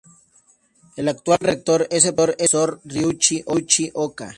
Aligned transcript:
El 0.95 1.07
actual 1.09 1.37
rector 1.39 1.85
es 1.91 2.05
el 2.07 2.15
Profesor 2.15 2.81
Ryuichi 2.85 3.43
Oka. 3.93 4.29